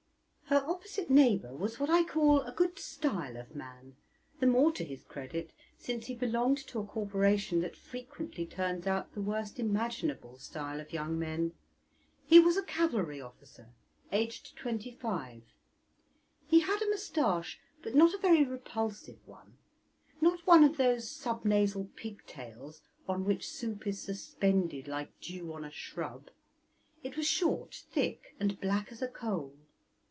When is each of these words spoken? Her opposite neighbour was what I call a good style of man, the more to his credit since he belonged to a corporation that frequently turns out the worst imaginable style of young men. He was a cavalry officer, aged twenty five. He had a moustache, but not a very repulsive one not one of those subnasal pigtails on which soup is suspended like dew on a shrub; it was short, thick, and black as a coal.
Her 0.47 0.65
opposite 0.67 1.09
neighbour 1.09 1.53
was 1.55 1.79
what 1.79 1.89
I 1.89 2.03
call 2.03 2.41
a 2.41 2.51
good 2.51 2.77
style 2.77 3.37
of 3.37 3.55
man, 3.55 3.95
the 4.41 4.45
more 4.45 4.73
to 4.73 4.83
his 4.83 5.05
credit 5.05 5.53
since 5.77 6.07
he 6.07 6.13
belonged 6.15 6.57
to 6.67 6.79
a 6.79 6.85
corporation 6.85 7.61
that 7.61 7.77
frequently 7.77 8.45
turns 8.45 8.85
out 8.85 9.13
the 9.13 9.21
worst 9.21 9.59
imaginable 9.59 10.37
style 10.37 10.81
of 10.81 10.91
young 10.91 11.17
men. 11.17 11.53
He 12.25 12.37
was 12.37 12.57
a 12.57 12.63
cavalry 12.63 13.21
officer, 13.21 13.69
aged 14.11 14.57
twenty 14.57 14.91
five. 14.91 15.43
He 16.47 16.59
had 16.59 16.81
a 16.81 16.89
moustache, 16.89 17.61
but 17.81 17.95
not 17.95 18.13
a 18.13 18.17
very 18.21 18.43
repulsive 18.43 19.25
one 19.25 19.57
not 20.19 20.45
one 20.45 20.65
of 20.65 20.75
those 20.75 21.09
subnasal 21.09 21.91
pigtails 21.95 22.81
on 23.07 23.23
which 23.23 23.47
soup 23.47 23.87
is 23.87 24.01
suspended 24.01 24.85
like 24.89 25.17
dew 25.21 25.53
on 25.53 25.63
a 25.63 25.71
shrub; 25.71 26.29
it 27.03 27.15
was 27.15 27.25
short, 27.25 27.73
thick, 27.73 28.35
and 28.37 28.59
black 28.59 28.91
as 28.91 29.01
a 29.01 29.07
coal. 29.07 29.53